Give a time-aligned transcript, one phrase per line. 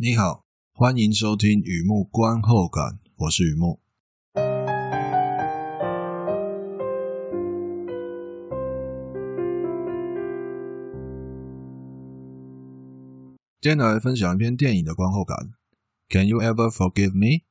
[0.00, 3.80] 你好，欢迎收听雨木观后感，我是雨木。
[13.60, 15.50] 今天来分享一篇电影的观后感。
[16.08, 17.42] Can you ever forgive me？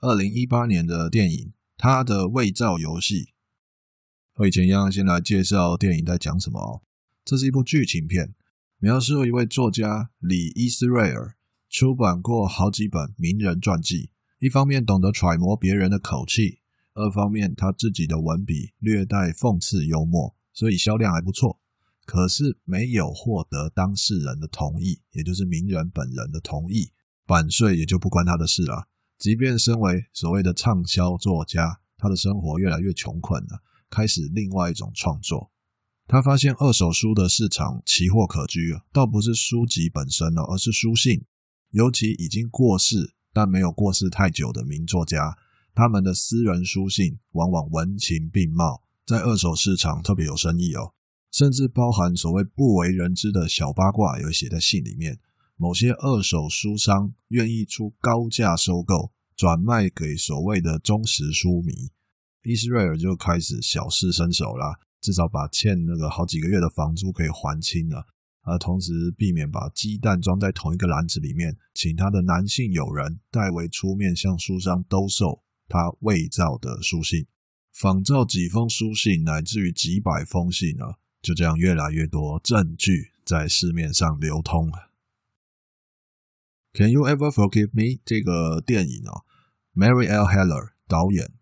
[0.00, 3.32] 二零一八年的电影，它的伪造游戏。
[4.34, 6.82] 和以前一样，先来介绍电影在讲什么哦。
[7.24, 8.34] 这是一部剧情片，
[8.76, 11.36] 描述一位作家李伊斯瑞尔
[11.74, 14.10] 出版过好几本名人传记。
[14.38, 16.60] 一方面懂得揣摩别人的口气，
[16.94, 21.58] 二方面他自己的文笔略带讽刺幽默，所以销量还不错。
[22.06, 26.92] 可是没有获得当事人的同意，也就是名人本人的同意，
[27.26, 28.86] 版税也就不关他的事了。
[29.18, 33.64] 即便身为所谓的畅销作家，他的生活越来越穷困了。
[33.90, 35.50] 开始另外一种创作，
[36.06, 41.24] 他发现二手书的市场奇货可居，倒不是书籍本身了，而是书信。
[41.74, 45.36] 尤其已经过世但没有过世太久的名作家，
[45.74, 50.94] 他们的私人书信往往文情并茂，在二手市场特别有生意哦。
[51.32, 55.18] 甚至包含所谓不为人知的小八卦，有写在信里面。
[55.56, 61.90] 某些二手书商愿意出高价收购，转卖给所谓的忠实书迷。
[62.44, 68.06] 伊斯瑞尔就开始小试身手啦，至少把欠那个好几个月的房租可以还清了，
[68.44, 77.26] 而同时避免把鸡蛋装在同一个篮子里面，请他的男性友人代为出面向书商兜售他伪造的书信，
[77.72, 84.70] 仿造几封书信，乃至于几百封信啊，就这样越来越多证据在市面上流通。
[86.72, 88.00] Can you ever forgive me？
[88.04, 89.22] 这个电影啊
[89.74, 90.24] ，Mary L.
[90.24, 91.32] Heller 导演。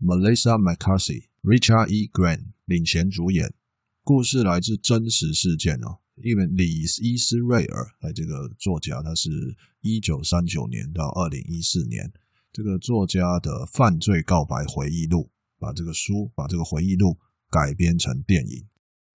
[0.00, 2.10] Melissa McCarthy、Richard E.
[2.12, 3.54] Grant 领衔主演，
[4.02, 6.00] 故事来自真实事件哦。
[6.22, 9.30] 因为李伊斯瑞尔哎，这个作家他是
[9.80, 12.12] 一九三九年到二零一四年，
[12.52, 17.18] 这个作家的犯罪告白回忆录，把这个书把这个回忆录
[17.50, 18.66] 改编成电影。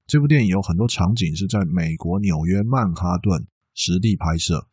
[0.05, 4.67] 这部电影有很多场景是在美国纽约曼哈顿实地拍摄，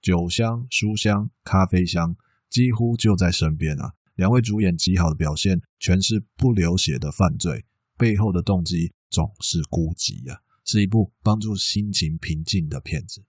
[0.00, 2.16] 酒香、书香、咖啡香
[2.48, 3.92] 几乎就在身边啊。
[4.14, 7.66] 两位主演极好的表现，全是不流血的犯罪，
[7.98, 13.24] 背后的动机总是孤寂啊，是一部帮助心情平静的片子。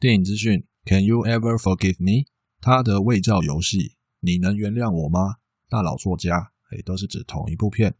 [0.00, 2.26] 电影资讯：Can you ever forgive me？
[2.58, 5.36] 他的伪造游戏，你能原谅我吗？
[5.68, 7.94] 大佬作家，诶，都是指同一部片。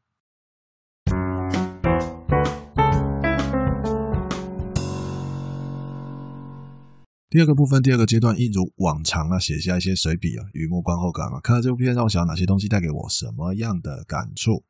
[7.28, 11.38] 第二个部分，第二个阶段，一如往常啊，写下一些随笔啊，雨幕观后感啊。
[11.40, 14.64] 看到这部片，让我想到哪些东西带给我什么样的感触？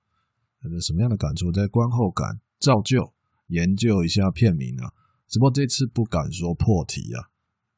[0.80, 1.52] 什么样的感触？
[1.52, 3.14] 在观后感照旧
[3.48, 4.92] 研究一下片名啊。
[5.28, 7.30] 只不过这次不敢说破题啊，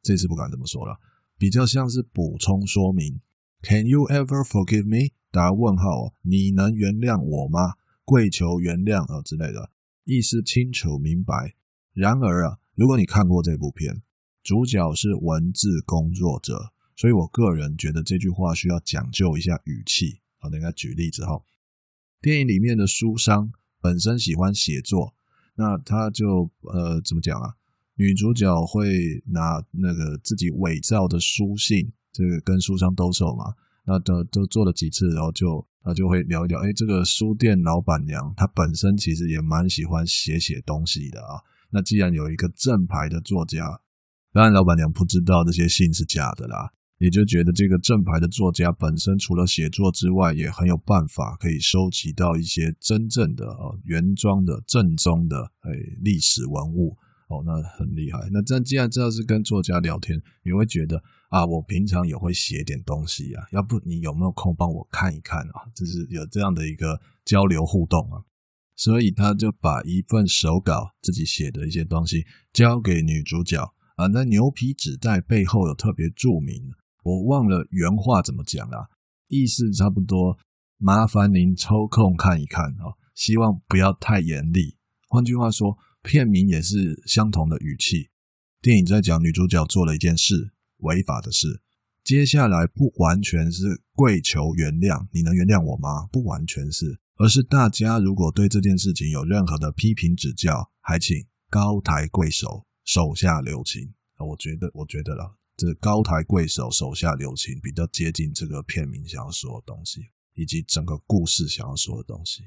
[0.02, 0.98] 这次不敢这么说了，
[1.38, 3.20] 比较像是补充说明。
[3.62, 5.14] Can you ever forgive me？
[5.30, 7.74] 打问号，你能原谅我吗？
[8.04, 9.70] 跪求原谅啊之类的，
[10.04, 11.54] 意思清楚明白。
[11.92, 14.02] 然而啊，如果你看过这部片，
[14.42, 20.20] 主角是文字工作者，所以我个人觉得这句话需要讲究一下语气。
[20.38, 21.42] 好，等一下举例子哈。
[22.20, 23.50] 电影里面的书商
[23.80, 25.14] 本身喜欢写作，
[25.58, 27.50] 那他就呃怎么讲啊？
[27.96, 28.86] 女主角会
[29.26, 33.52] 拿那个自己伪造的书信，这个跟书商兜售嘛。
[33.84, 36.60] 那都都做了几次，然后就他就会聊一聊。
[36.60, 41.42] 哎，这个书店老板娘她本身其实也蛮喜欢写写东西的啊。
[41.72, 43.80] 那既然有一个正牌的作家。
[44.30, 55.70] 当然，老板娘不知道这些信是假的啦，也就觉得这个正牌的作家本身除了写作之外，也很有办法可以收集到一些真正的啊原装的正宗的哎
[56.00, 56.96] 历史文物
[57.28, 58.28] 哦，那很厉害。
[58.32, 65.70] 那这既然这样是跟作家聊天，你会觉得啊，我平常也会写点东西啊，要不你有没有空帮我看一看啊？
[65.74, 68.24] 就是有这样的一个交流互动啊，
[68.74, 73.62] 所以他就把一份手稿自己写的一些东西交给女主角。
[73.96, 76.70] 啊，那牛皮纸袋背后有特别注明，
[77.08, 78.90] 我忘了原话怎么讲了，
[79.28, 80.36] 意思差不多，
[80.76, 84.76] 麻烦您抽空看一看哦，希望不要太严厉。
[85.08, 88.10] 换句话说，片名也是相同的语气。
[88.60, 91.62] 电影在讲女主角做了一件事，违法的事，
[92.04, 96.06] 接下来不完全是跪求原谅，你能原谅我吗？
[96.12, 101.16] 不完全是，而是大家如果对这件事情有任何的批评指教，还请
[101.48, 102.66] 高抬贵手。
[102.84, 110.02] 手下留情，我觉得，我觉得了，这高抬贵手，手下留情，比较接近这个片名想要说的东西，
[110.34, 112.44] 以及整个故事想要说的东西。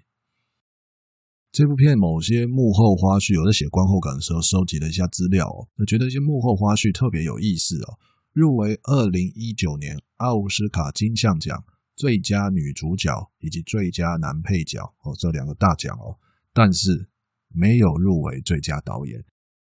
[1.52, 8.00] 这部片某些幕后花絮，我在写观后感的时候收集了一下资料哦，我觉得一些幕后花絮特别有意思哦。
[8.32, 11.66] 入围二零一九年奥斯卡金像奖
[11.98, 16.16] 最佳女主角以及最佳男配角哦，这两个大奖哦，
[16.54, 17.10] 但是
[17.50, 19.22] 没有入围最佳导演，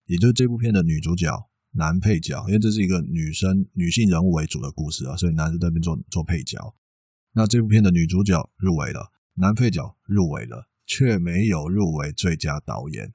[0.06, 1.30] 也就是这部片的女主角、
[1.76, 6.74] 男配角，因为这是一个女生、女性人物为主的故事啊，所以男生这边做做配角。
[7.32, 13.12] 那这部片的女主角入围了，男配角入围了，却没有入围最佳导演。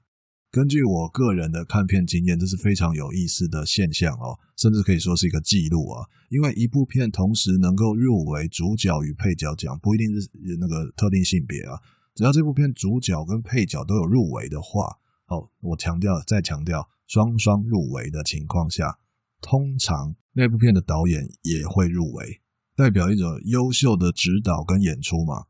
[0.50, 6.06] 根据我个人的看片经验，这是非常有意思的现象哦，甚至可以说是一个记录啊。
[6.28, 10.28] 因为一部片同时能够入围主角与配角奖，不一定是
[10.60, 11.80] 那个特定性别啊，
[12.14, 14.98] 只要这部片主角跟配角都有入围的话，
[15.28, 18.98] 哦，我强调再强调，双双入围的情况下，
[19.42, 22.40] 通常那部片的导演也会入围，
[22.74, 25.44] 代表一种优秀的指导跟演出嘛。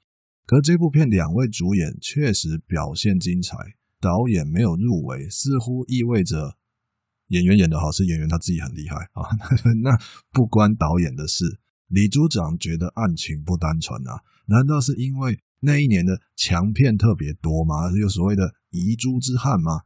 [0.45, 3.57] 可这部片两位主演确实表现精彩。
[4.01, 6.57] 导演没有入围，似乎意味着
[7.29, 9.23] 演员演得好，是演员他自己很厉害啊。
[9.85, 9.97] 那
[10.33, 11.61] 不关导演的事。
[11.87, 14.19] 李组长觉得案情不单纯啊？
[14.47, 17.89] 难道是因为那一年的强片特别多吗？
[17.93, 19.83] 有所谓的遗珠之憾吗？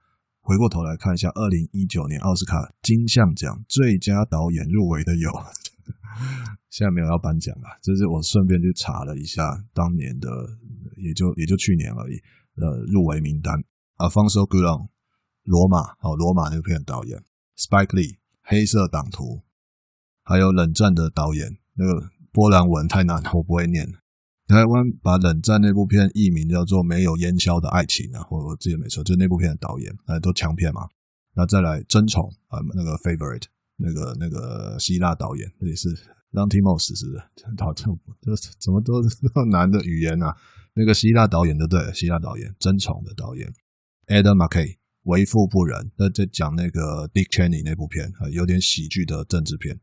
[0.47, 5.29] 回过头来看一下，二零一九年奥斯卡金像奖最佳导演入围的有，
[6.71, 7.67] 现在没有要颁奖了。
[7.83, 9.43] 这是我顺便去查了一下
[9.75, 10.31] 当年的，
[10.99, 12.23] 也就也就去年而已。
[12.63, 13.59] 呃，入围名单。
[13.97, 14.87] Alfonso Cuarón
[15.43, 17.21] 罗马，好，罗马那片导演
[17.59, 19.43] ，Spike Lee，黑色党徒，
[20.23, 23.93] 还有冷战的导演，那个波兰文太难，我不会念。
[24.47, 30.87] 台湾把冷战那部片译名叫做《没有烟硝的爱情》啊，我我记得没错，就那部片的导演，哎，都强片嘛。
[31.35, 33.43] 那再来争宠啊，那个 Favorite，
[33.77, 35.89] 那个那个希腊导演，也是
[36.33, 37.19] Lantimos，是不是？
[37.59, 37.85] 好，这
[38.23, 40.37] 这怎么都这么难的语言啊？
[40.75, 43.53] 那个希腊导演的对，希腊导演争宠的导演。
[44.07, 49.81] Adam McKay 为富不仁，那在讲那个 Dick Cheney 那部片，有点喜剧的政治片。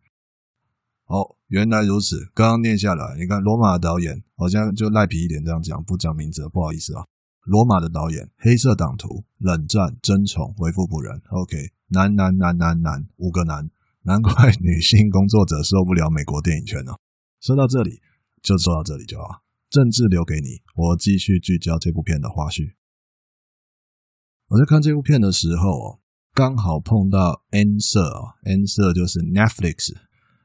[1.06, 7.06] 哦，原来如此，刚刚念下来，你看罗马的导演好像就赖皮一点这样讲，不讲名字，不好意思啊。
[7.44, 11.22] 罗马的导演，黑色党徒，冷战，争宠，为富不仁。
[11.30, 11.58] OK，
[11.90, 13.70] 难难难难难，五个难，
[14.04, 16.98] 难怪女性工作者受不了美国电影圈呢、啊。
[17.42, 18.02] 说到这里，
[18.42, 22.76] 就说到这里就好，政治留给你，我继续聚焦这部片的花絮。
[24.48, 26.00] 我在看这部片的时候哦，
[26.34, 29.94] 刚好碰到 N 社啊，N 社就是 Netflix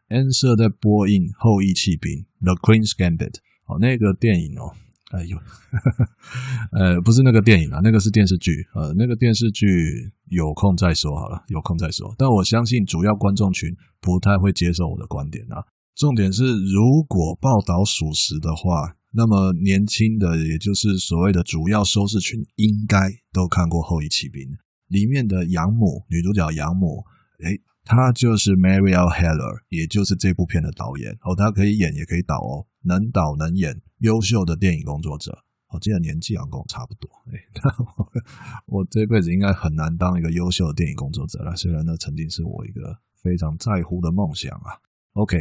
[0.08, 2.12] N 社在播映《后翼弃兵》
[2.44, 3.34] The Queen's Gambit
[3.66, 4.72] 哦，那个电影哦，
[5.12, 5.36] 哎呦，
[6.72, 9.66] 呃，不是那个电影啊，那个是电视剧，呃，那个电视剧
[10.26, 12.14] 有空再说好了，有空再说。
[12.18, 15.64] 但我相信主要观众群不太会接受我的观点啊。
[15.94, 18.94] 重点是，如果报道属实的话。
[19.10, 22.98] 那么年轻的，也就是所谓的主要收视群，应该
[23.32, 24.42] 都看过《后翼弃兵》
[24.88, 27.02] 里面的养母，女主角养母，
[27.42, 27.58] 诶，
[27.88, 35.44] 他就是 Marielle Heller，也就是这部片的导演哦，他可以演也可以导哦，能导能演，优秀的电影工作者。
[35.70, 37.40] 我记得年纪好像跟我差不多，诶，
[38.68, 44.76] 我这辈子应该很难当一个优秀的电影工作者了，虽然那曾经是我一个非常在乎的梦想啊。
[45.14, 45.38] OK，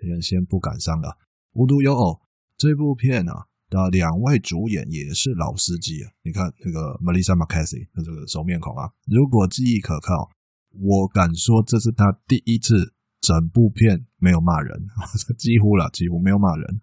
[0.00, 1.18] 先先不感伤了，
[1.52, 2.18] 无独有偶。
[2.56, 6.10] 这部片啊的两位主演也是老司机啊！
[6.22, 10.30] 你看那个 Melissa McCarthy 的这个熟面孔啊，如果记忆可靠，
[10.72, 14.86] 我敢说这是他第一次整部片没有骂人，
[15.36, 16.80] 几乎了，几乎没有骂人。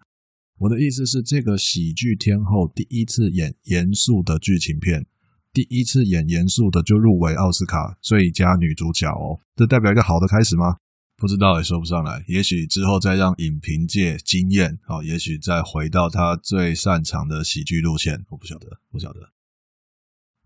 [0.58, 5.06] 我的意思是，这个喜剧天后第一次演严肃的剧情片，
[5.52, 10.76] 第一次演严肃的就入围奥斯卡最佳女主角哦，这代表一个好的开始吗？
[11.16, 19.37] 不知道也说不上来，也许之后再让影评界惊艳，啊，也许再回到他最擅长的喜剧路线，我不晓得，不晓得。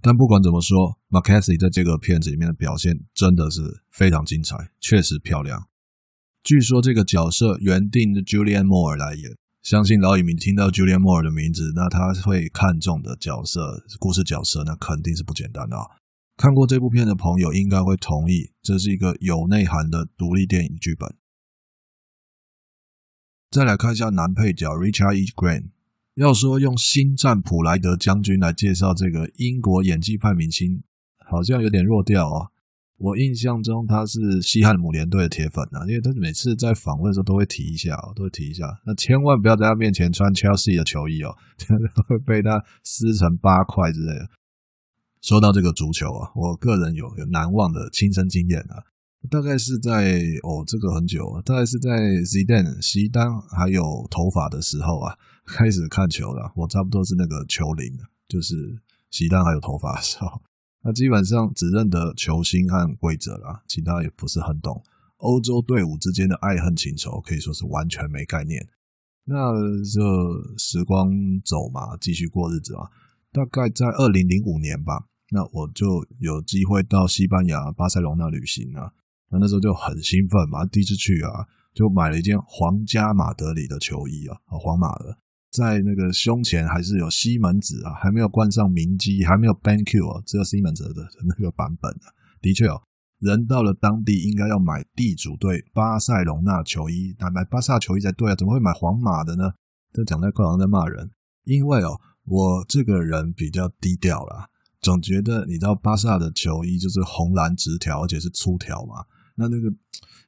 [0.03, 5.69] 但不管怎么说，McCarthy 在这个片子里面的表现真的是非常精彩，确实漂亮。
[6.43, 15.87] 据说这个角色原定的 Julian Moore 来演，相信老影迷听到 Julian Moore 的名字，那他会看中的角色，故事角色，那肯定是不简单的啊。
[16.37, 21.15] 看过这部片的朋友应该会同意，这是一个有内涵的独立电影剧本。
[23.53, 25.27] 再来看一下男配角 Richard E.
[25.27, 25.69] Grant，
[26.15, 30.83] 要说用星战普莱德将军来介绍这个英国演技派明星，
[31.31, 32.49] 好像有点弱调啊。
[32.99, 38.65] 我印象中他是西汉姆联队的铁粉啊，因为他每次在访问的时候都会提一下，都会提一下。
[38.87, 41.35] 那千万不要在他面前穿 Chelsea 的球衣哦，
[42.07, 44.29] 会被他撕成八块之类的。
[45.21, 48.85] 说到这个足球啊，我个人有有难忘的亲身经验啊，
[49.31, 51.91] 大概是在哦，这个很久，大概是在
[52.23, 56.53] Zidane 席丹还有头发的时候啊，开始看球了。
[56.57, 58.55] 我差不多是那个球龄，就是
[59.11, 60.43] 席丹还有头发的时候，
[60.83, 64.83] 那基本上只认得球星和规则啦，其他也不是很懂。
[65.19, 68.69] 欧洲队伍之间的爱恨情仇可以说是完全没概念。
[69.25, 69.53] 那
[69.85, 70.01] 这
[70.59, 71.09] 时光
[71.45, 72.89] 走嘛，继续过日子嘛。
[73.31, 78.93] 大概在二零零五年吧，那我就有机会到西班牙巴塞隆那旅行啊。
[79.31, 85.17] 那那时候就很兴奋嘛，第一次去啊，就买了一件皇家马德里的球衣啊，皇马的。
[85.53, 92.09] 在那个胸前还是有西门子啊，还没有冠上名机，还没有 BenQ 啊，只有西门子的 那个版本啊。
[92.41, 92.81] 的确哦，
[93.19, 99.53] 人到了当地应该要买地主队巴塞隆纳球衣，那买巴萨球衣才对啊，怎么会买皇马的呢？
[99.93, 101.11] 这讲在快好像在骂人，
[101.45, 104.49] 因为哦，我这个人比较低调啦，
[104.81, 109.05] 总觉得你知道巴萨的球衣就是红蓝直条，而且是粗条嘛。
[109.43, 109.69] 那那个，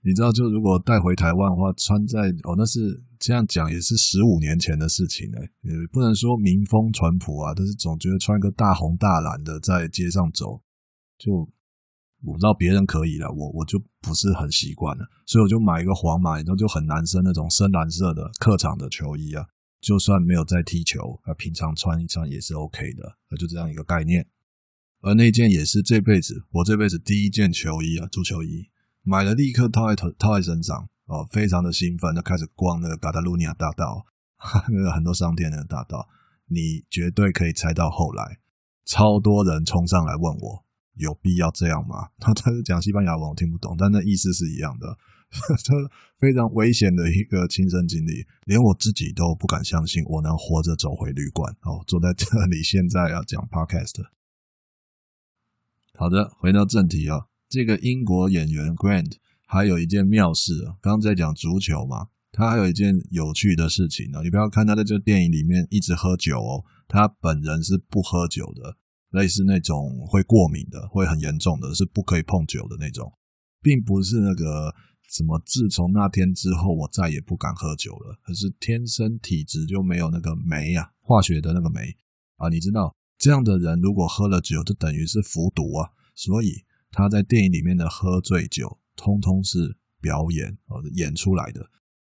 [0.02, 5.38] 你知道，就如果带回台湾的话，穿在哦，那是这样讲，也是十五年前的事情呢。
[5.62, 10.60] 也不能说民风淳朴啊，但是总觉得穿个大红大蓝的在街上走，
[11.16, 11.48] 就
[12.24, 19.46] 我不知道别人可以了，我我就不是很习惯了，所以我就买一个皇马，然后就很男生那种深蓝色的客场的球衣啊，
[19.80, 24.26] 就算没有在踢球，啊，平常穿一穿也是 OK 的，那就这样一个概念。
[25.02, 28.66] 而那件也是这辈子我这辈子第一件球衣啊，足球衣。
[29.04, 34.06] 买了，立刻套在头，套在身上哦，非常的兴奋，就开始逛那个加泰罗尼亚大道，
[34.72, 36.08] 那个很多商店那个大道，
[36.46, 38.38] 你绝对可以猜到后来，
[38.86, 42.08] 超多人冲上来问我，有必要这样吗？
[42.18, 44.96] 他他是讲西班牙文，我听不懂，但那意思是一样的，
[45.62, 45.74] 这
[46.18, 54.02] 非常危险的一个亲身经历，连我自己都不敢相信我能活着走回旅馆哦，坐在这里，现在要讲 podcast。
[55.96, 57.26] 好的，回到正题啊。
[57.54, 59.12] 这个英国演员 Grant
[59.46, 64.18] 还有一件妙事啊，刚刚在讲足球嘛，他还有一件有趣的事情呢。
[64.24, 68.76] 你不要看他在这个电影里面一直喝酒哦，他本人是不喝酒的，
[69.10, 73.12] 类似那种会过敏的，会很严重的，是不可以碰酒的那种，
[73.62, 74.74] 并不是那个
[75.08, 81.94] 什么自从那天之后我再也不敢喝酒了，可是天生体质就没有那个酶啊，化学的那个酶
[82.34, 86.64] 啊，你知道这样的人如果喝了酒，就等于是服毒啊，所以。
[86.94, 91.68] 他在电影里面的喝醉酒，通通是表演哦，演出来的。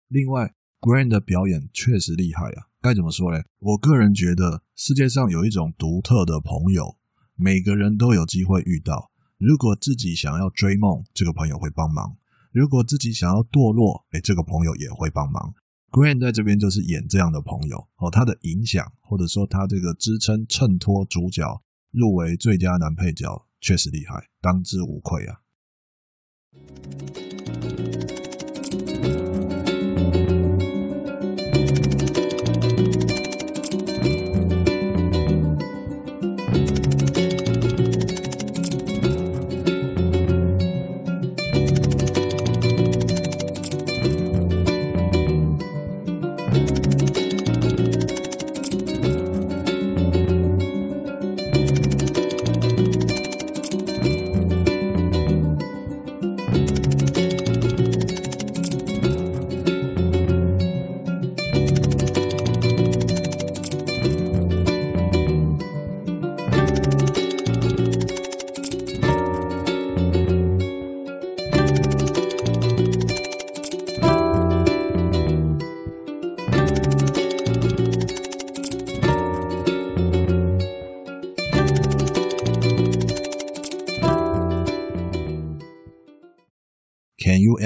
[0.10, 3.42] 另外，Grant 的表演确实厉害啊，该怎么说呢？
[3.60, 6.98] 我个人觉得，世界上有一种独特的朋友，
[7.36, 9.12] 每个人都有机会遇到。
[9.38, 12.18] 如果自己想要追梦，这个朋友会帮忙；
[12.52, 15.54] 如果自己想要堕落，诶，这个朋友也会帮忙。
[15.92, 21.62] Grant 在这边就是演这样的朋友哦，他的影响或者说他这个支撑衬托主角
[21.92, 23.46] 入围最佳男配角。
[23.64, 25.40] 确实厉害，当之无愧啊。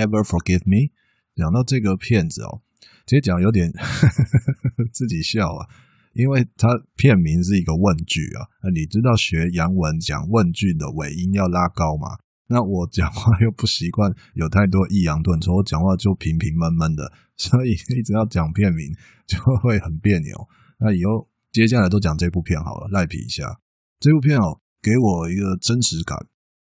[0.08, 0.94] ！Ever forgive me？
[1.36, 2.62] 讲到这个片子哦，
[3.06, 3.72] 其实讲有点
[4.92, 5.68] 自己笑啊，
[6.14, 8.48] 因为它片名是一个问句啊。
[8.64, 12.18] 那你知道学洋文讲问句的尾音要拉高吗？
[12.50, 18.96] 那我讲话又不习惯有太多抑扬顿挫，我讲话就平平闷闷的，所以一直要讲片名
[19.28, 20.48] 就会很别扭。
[20.80, 23.60] 那以后接下来都讲这部片好了，赖皮一下。
[24.00, 26.18] 这部片哦，给我一个真实感，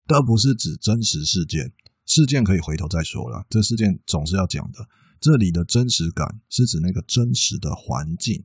[0.07, 1.73] 倒不是指真实事件。
[2.11, 4.85] 事件可以回头再说了，这事件总是要讲的。
[5.21, 8.45] 这里的真实感是指那个真实的环境。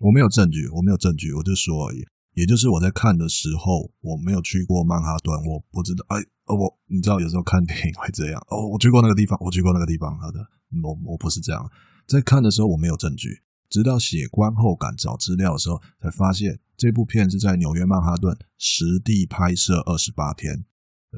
[0.00, 2.04] 我没有证据，我没有证据，我就说而已。
[2.34, 6.04] 也就是我在看的时候，我没有去过曼哈顿，我不知道。
[6.08, 8.46] 哎，我你知道有时候看电影会这样。
[8.50, 10.14] 哦，我去过那个地方，我去过那个地方。
[10.18, 10.46] 好的，
[10.82, 11.70] 我我不是这样。
[12.06, 20.66] 在看的时候我没有证据，直到写观后感找资料的时候，才发现这部片是在纽约曼哈顿实地拍摄二十八天。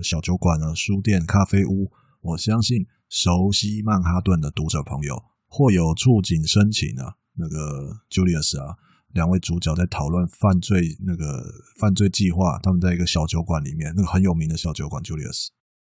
[0.03, 1.91] 小酒馆啊，书店、咖啡屋，
[2.21, 7.15] 我相信熟悉曼哈顿的读者朋友或有触景生情啊。
[7.41, 8.77] 那个 Julius 啊，
[9.13, 11.45] 两位主角在讨论犯罪那个
[11.79, 15.47] 犯罪计划，他们在一个小酒馆里面，那个很有名的小酒馆 Julius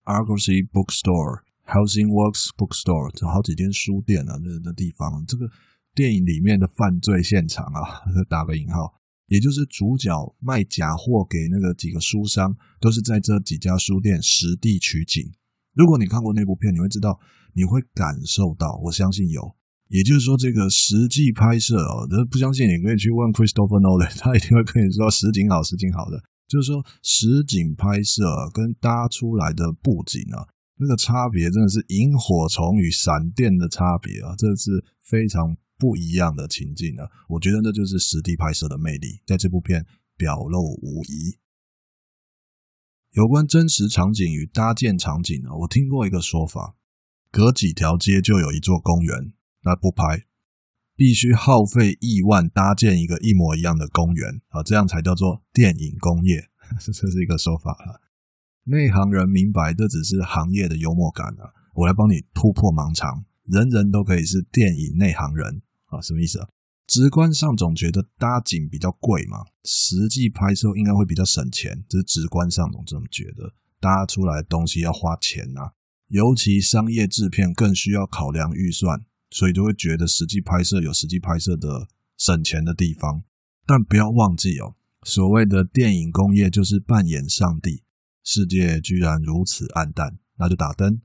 [0.04, 5.50] Argosy Bookstore，Housing Works Bookstore，这好几间书店啊，那那地方，这个
[5.94, 9.00] 电影里面的犯罪现场啊， 打个引号，
[9.32, 15.24] 也就是主角卖假货给那个几个书商，都是在这几家书店实地取景。
[15.72, 17.18] 如果你看过那部片，你会知道，
[17.54, 19.56] 你会感受到，我相信有。
[19.88, 26.22] 也就是说，这个实际拍摄哦，不相信你可以去问 Christopher Nolan，他一定会跟你说实景好，实景好的。
[26.46, 28.22] 就是说，实景拍摄
[28.52, 30.44] 跟搭出来的布景啊，
[30.76, 37.02] 那个差别真的是萤火虫与闪电的差别啊，这是非常不一样的情境呢。
[37.26, 39.84] 我觉得那就是实地拍摄的魅力，在这部片
[40.16, 41.40] 表露无遗。
[43.10, 46.76] 有关真实场景与搭建场景呢，我听过一个说法，
[47.32, 49.32] 隔几条街就有一座公园。
[49.64, 50.26] 那不拍，
[50.94, 56.48] 必须耗费亿万搭建一个一模一样的公园啊，这样才叫做电影工业，
[56.78, 57.98] 这是一个说法啊。
[58.64, 61.50] 内行人明白，这只是行业的幽默感啊。
[61.74, 66.48] 我来帮你突破盲肠，人人都可以是电影内行人啊，什么意思啊？
[66.88, 73.54] 直观上总觉得搭景比较贵嘛，实际拍摄应该会比较省钱，这是直观上总这么觉得。
[73.78, 75.72] 搭出来东西要花钱呐，
[76.08, 79.04] 尤其商业制片更需要考量预算。
[79.34, 83.22] 所以就会觉得实际拍摄有实际拍摄的省钱的地方，
[83.64, 87.82] 但不要忘记哦，所谓的电影工业就是扮演上帝。
[88.22, 91.00] 世界居然如此暗淡，那就打灯。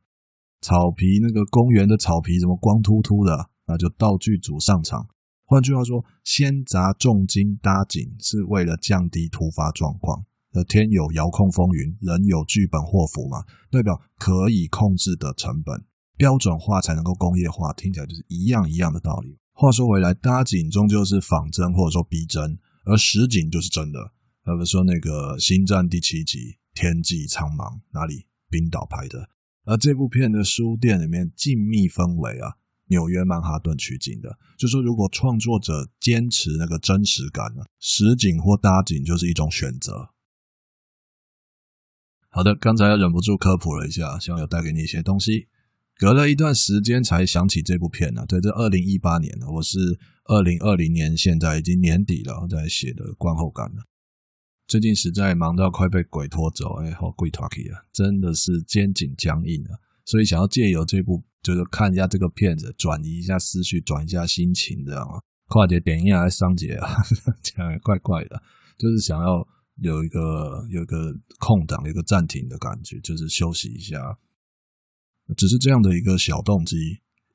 [0.60, 3.50] 草皮那个公园的草皮怎么光秃秃的？
[3.68, 5.08] 那就道具组上场。
[5.46, 10.26] 换句话说，先砸重金搭景是为了降低突发状况。
[10.54, 15.86] 那天有遥控风云，人有剧本祸福嘛，代表可以控制的成本。
[16.18, 19.38] 标准化才能够工业化，听起来就是一样一样的道理。
[19.54, 24.14] 话说回来，搭景终究是仿真或者说逼真，而实景就是真的。
[24.44, 26.38] 比如说那个《星战》第七集
[26.74, 28.26] 《天际苍茫》，哪里？
[28.50, 29.30] 冰岛拍的。
[29.66, 32.56] 而这部片的书店里面静谧氛围啊，
[32.88, 34.38] 纽约曼哈顿取景的。
[34.58, 40.10] 就说如果创作者坚持那个真实感呢，实景或搭景就是一种选择。
[42.30, 45.48] 好的，刚才忍不住科普了一下，希望有带给你一些东西。
[46.00, 48.26] 隔了一段时间才想起这部片呢、啊。
[48.28, 49.80] 对，这二零一八年了，我是
[50.26, 53.84] 二零二零年，现在已经年底了，在写的观后感了。
[54.68, 59.80] 最近实在忙到快被鬼拖走，哎，好鬼拖去啊，真的是肩颈僵硬啊。
[60.06, 65.20] 所以想要借由这部，就是看一下这个片子，转移一下思绪，转移一下心情，这样啊。
[65.48, 66.90] 跨节点一下来上节啊，
[67.42, 68.42] 这样怪怪的，
[68.78, 69.48] 就是想要
[69.82, 74.18] 有一个有一个空档，有一个暂停的感觉，就是休息一下。
[75.38, 76.76] 只是这样的一个小动机，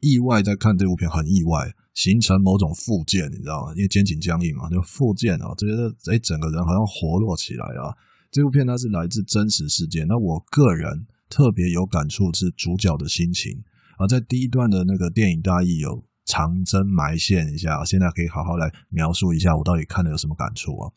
[0.01, 3.73] 意外在看这部片很意外，形成某种复健，你知道吗？
[3.77, 7.97] 因为肩颈僵硬嘛，就复健啊，觉得哎，整个人好像活络起来啊。
[8.31, 13.63] 这部片它是来自真实事件，那我个人特别有感触是主角的心情，
[14.03, 20.93] 而在第一段的那个电影大意有长针埋线一下，现在可以好好来描述一下我到底看了有什么感触啊。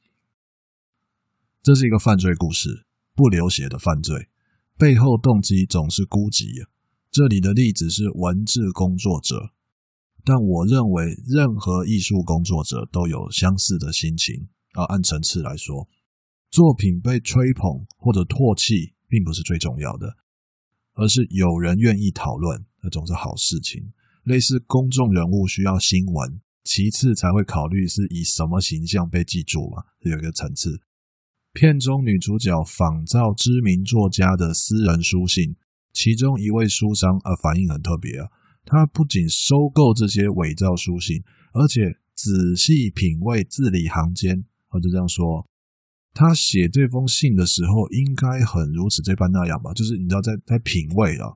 [1.61, 4.29] 这是一个犯罪故事，不流血的犯罪，
[4.75, 6.69] 背后动机总是孤寂啊。
[7.11, 9.51] 这里的例子是文字工作者，
[10.23, 14.47] 但我认为任何艺术工作者都有相似的心情。
[14.73, 15.87] 啊按层次来说，
[16.49, 20.17] 作品被吹捧或者唾弃并不是最重要的，
[20.95, 23.93] 而是有人愿意讨论，那总是好事情。
[24.23, 30.81] 类似公众人物需要新闻，其次才会考虑是以什么形象被记住嘛，有一个层次。
[31.53, 35.55] 片中女主角仿照知名作家的私人书信。
[35.93, 38.27] 其中一位书商啊，反应很特别啊。
[38.65, 44.43] 他不仅收购这些伪造书信，而且仔细品味字里行间。
[44.71, 45.47] 我就这样说，
[46.15, 49.71] 他写这封信的时候，应该很如此这般那样吧？
[49.73, 51.35] 就是你知道，在在品味啊。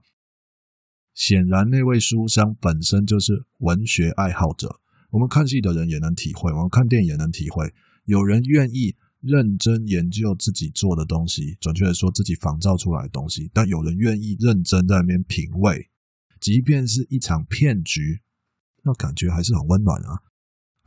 [1.13, 4.79] 显然，那位书商本身就是文学爱好者。
[5.11, 7.71] 我们看戏的人也能体会，我们看电影也能体会，
[8.05, 8.95] 有人愿意。
[9.21, 13.51] 认真研究自己做的东西，准确的说，自己仿造出来的东西。
[13.53, 15.89] 但有人愿意认真在那边品味，
[16.39, 18.21] 即便是一场骗局，
[18.81, 20.23] 那感觉还是很温暖啊。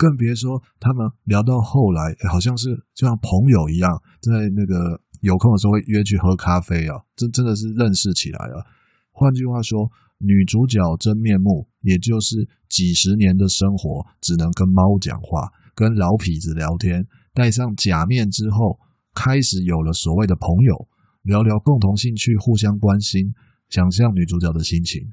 [0.02, 8.66] 更别说他们聊到后来，好像是就像朋友一样，在那个有空的时候会约去喝咖啡啊，这真的是认识起来了。
[9.12, 9.88] 换句话说，
[10.18, 17.06] 女主角真面目，也就是几十年的生活，只能跟猫讲话，跟老痞子聊天。
[17.32, 18.80] 戴上假面之后，
[19.14, 20.88] 开始有了所谓的朋友，
[21.22, 23.32] 聊聊共同兴趣，互相关心。
[23.68, 25.12] 想象女主角的心情，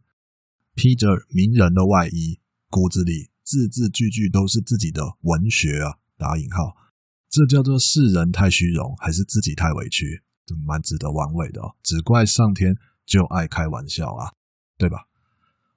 [0.74, 2.40] 披着名人的外衣，
[2.72, 5.98] 骨子里字字句句都是自己的文学啊！
[6.20, 6.76] 打引号，
[7.28, 10.22] 这叫做世人太虚荣，还是自己太委屈？
[10.68, 11.76] 蛮值得玩味的哦。
[11.82, 14.34] 只怪上天就爱开玩笑啊！
[14.78, 15.08] 对吧？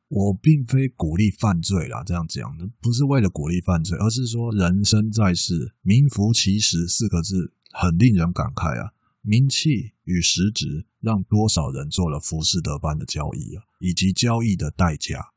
[0.08, 8.92] 我并非鼓励犯罪啦，这样讲不是为了鼓励犯罪，而是说人生在世，名副其实四个字很令人感慨啊！
[9.22, 15.32] 名气与实质让多少人做了浮士德般的交易啊，以及交易的代价。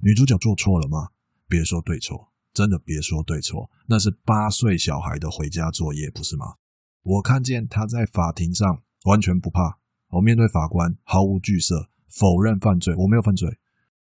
[0.00, 1.08] 女主角做错了吗？
[1.48, 6.54] 别说对错，真的别说对错，那是八岁小孩的回家作业，不是吗？
[7.02, 9.78] 我看见他在法庭上完全不怕，
[10.08, 13.58] 我面对法官毫无惧色，否认犯罪，我没有犯罪。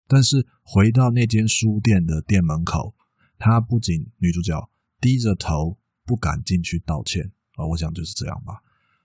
[0.07, 2.93] 但是回到那间书店的店门口，
[3.37, 8.61] 他不仅女主角低着头不敢进去道歉啊，我想就是这样吧。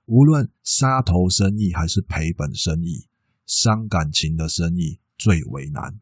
[0.07, 3.09] 无论杀头生意还是赔本生意，
[3.47, 6.01] 伤感情的生意最为难。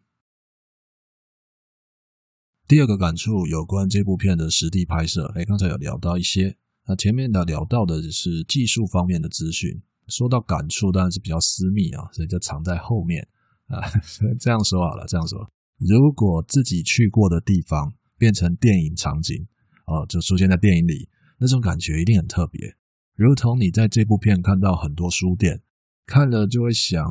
[2.67, 9.83] 第二个感触有关这部片的实地拍摄，哎，刚才有聊到一些，那前面的聊到的是技术方面的资讯。
[10.09, 13.27] 说到感触，当然是比较私密啊，所以就藏在后面
[13.67, 13.85] 啊。
[14.41, 15.47] 这样说好了，这样说，
[15.79, 19.47] 如果自己去过的地方变成电影场景，
[19.87, 22.77] 哦，就出现在电影里，那种感觉一定很特别。
[23.15, 25.61] 如同你在这部片看到很多书店，
[26.07, 27.03] 看了就会想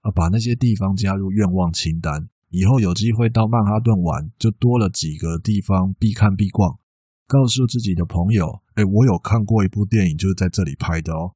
[0.00, 2.28] 啊，把那些地方加入愿望清单。
[2.50, 6.78] 以后有机会到曼哈顿玩，就多了几个地方必看必逛。
[7.26, 11.34] 告诉自己的朋友，哎，我有看过一部电影，就是在这里拍的哦。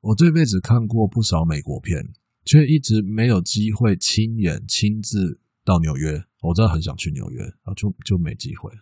[0.00, 2.12] 我这辈子看过不少美国片，
[2.44, 6.24] 却一直没有机会亲眼亲自到纽约。
[6.40, 8.72] 我真的很想去纽约啊，就就没机会，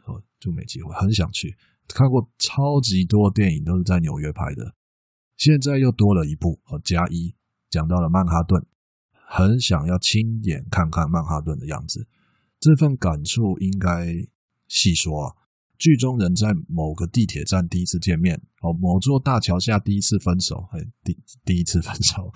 [0.40, 1.54] 就没机会，很想去。
[1.88, 4.74] 看过超级多电影都是在纽约拍的，
[5.36, 7.34] 现在又多了一部哦，加一
[7.70, 8.64] 讲到了曼哈顿，
[9.28, 12.06] 很想要亲眼看看曼哈顿的样子。
[12.60, 14.06] 这份感触应该
[14.68, 15.34] 细说啊。
[15.78, 22.32] 剧中人在某个地铁站第一次见面，哦，某座大桥下第一次分手，嘿，第第一次分手。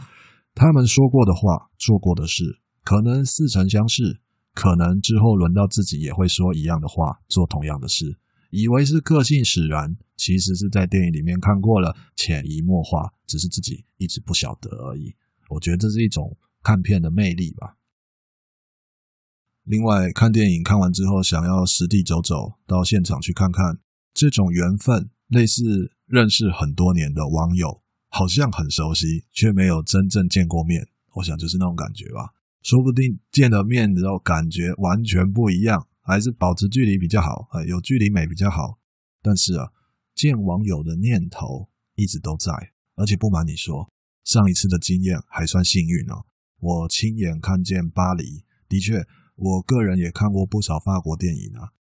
[0.55, 4.20] 他们说过的话，做过的事，可能似曾相识，
[4.53, 8.18] 可能之后轮到自己也会说一样的话，做同样的事。
[8.50, 15.14] 以为是个性使然，其实是在电影里面看过了，潜移默化，只是自己一直不晓得而已。
[15.48, 17.77] 我觉得这是一种看片的魅力吧。
[19.64, 23.79] 另外，看电影看完之后，想要实地走走，到现场去看看，
[24.12, 30.88] 这种缘分，类似认识很多年的网友，好像很熟悉，却没有真正见过面。
[31.14, 32.35] 我想就是那种感觉吧。
[32.62, 35.87] 说不定见了面之后，感觉完全不一样。
[36.03, 38.81] 还是保持距离比较好，呃，有距离美比较好。
[39.23, 39.70] 但是啊，
[40.14, 42.51] 见网友的念头一直都在，
[42.96, 43.88] 而且不瞒你说，
[44.25, 46.25] 上一次的经验还算幸运哦。
[46.61, 51.73] 我亲眼看见巴黎，的确，我个人也看过不少法国电影啊。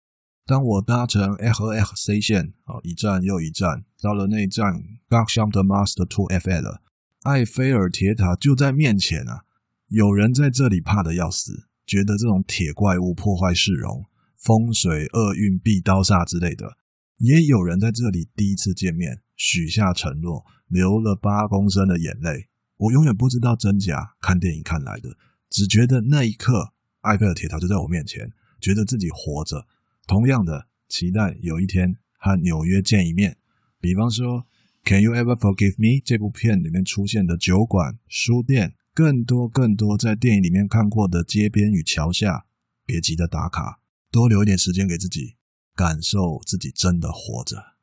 [0.46, 6.80] 当我搭乘 RER-C 线，哦，一站又一站，到了那站 Gare Champ de Mars 的 Tour Eiffel，
[7.24, 9.44] 埃菲尔铁塔就在面前啊！
[9.88, 11.68] 有人在这里怕得要死。
[11.86, 14.06] 觉得这种铁怪物破坏市容、
[14.38, 16.78] 风水厄运必刀煞之类的，
[17.18, 22.49] 也有人在这里第一次见面，许下承诺，流了八公升的眼泪。
[22.80, 25.16] 我永远不知道真假，看电影看来的，
[25.50, 29.68] 只觉得那一刻，埃菲尔铁塔就在我面前，觉得自己活着。
[30.08, 33.38] 同样的，期待有一天和纽约见一面。
[33.80, 34.46] 比方说，
[34.90, 38.76] 《Can You Ever Forgive Me》这部片里面出现的酒馆、书店。
[38.92, 42.48] 更多更多在电影里面看过的街边与桥下，
[42.86, 43.80] 别急着打卡，
[44.12, 45.38] 多留一点时间给自己，
[45.74, 47.79] 感受自己真的活着。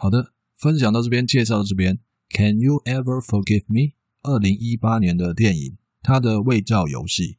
[0.00, 1.98] 好的，分享到这边，介绍到这边。
[2.30, 3.94] Can you ever forgive me？
[4.22, 7.38] 二零一八年的电影，它的伪造游戏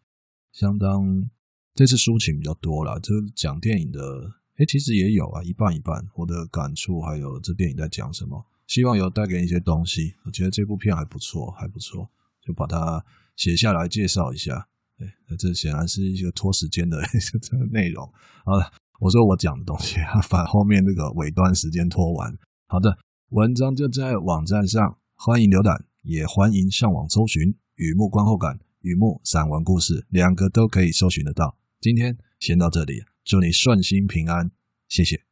[0.51, 1.29] 相当，
[1.73, 4.01] 这次抒情比较多了，就讲电影的。
[4.57, 6.05] 诶，其实也有啊，一半一半。
[6.15, 10.15] 我的感触还有这电影在讲什么，希望有带给你一些东西。
[10.25, 12.09] 我觉得这部片还不错，还不错，
[12.45, 13.05] 就把它
[13.37, 14.67] 写下来介绍一下。
[14.97, 17.01] 诶，那这显然是一个拖时间的
[17.41, 18.05] 这个内容。
[18.43, 18.69] 好了，
[18.99, 19.95] 我说我讲的东西，
[20.29, 22.37] 把后面那个尾端时间拖完。
[22.71, 31.57] 好的，文章就在网站上，欢迎浏览，也欢迎上网搜寻《雨幕观后感》《雨幕散文故事》，两个都可以搜寻得到。
[31.81, 33.01] 今天先到这里。
[33.25, 34.51] 祝你顺心平安，
[34.87, 35.28] 谢谢。